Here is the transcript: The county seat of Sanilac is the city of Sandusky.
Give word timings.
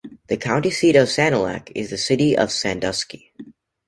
The 0.29 0.37
county 0.37 0.71
seat 0.71 0.95
of 0.95 1.09
Sanilac 1.09 1.71
is 1.75 1.91
the 1.91 1.97
city 1.99 2.35
of 2.35 2.51
Sandusky. 2.51 3.31